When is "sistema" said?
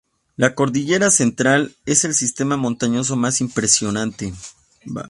2.15-2.57